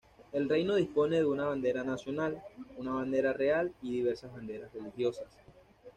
[0.31, 2.41] El reino dispone de una bandera nacional,
[2.75, 5.27] una bandera real, y diversas banderas religiosas.